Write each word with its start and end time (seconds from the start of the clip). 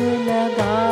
लगा 0.00 0.87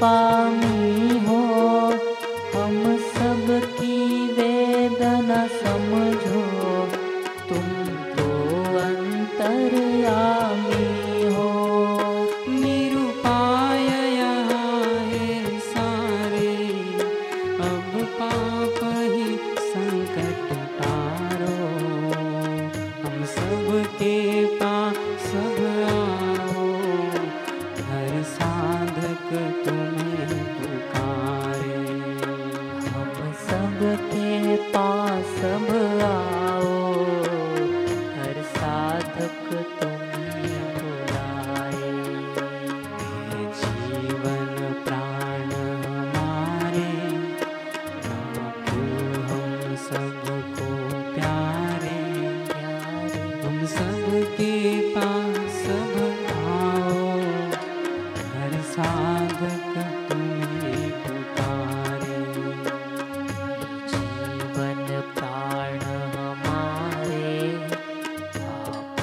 सबके 0.00 0.77
साधक 58.88 59.74
जीवन 63.90 64.86
प्राण 65.16 65.82
हमारे 66.14 67.32
आप 68.52 69.02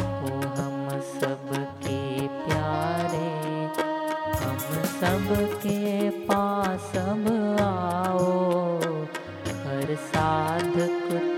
हम 0.58 0.90
सबके 1.12 2.02
प्यारे। 2.40 3.30
हम 4.42 4.58
सबके 4.96 6.10
पास 6.32 6.92
आओ 7.62 8.34
हर 9.66 9.96
साधक 10.10 11.35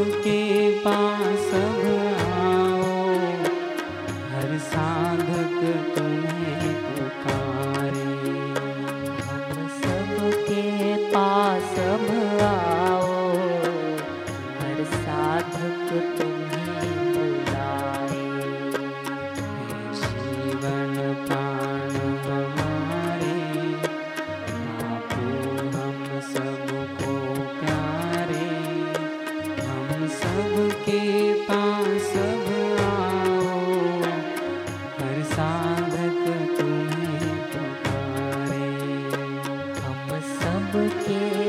सबके 0.00 0.70
पास। 0.80 1.29
सबके 40.80 41.39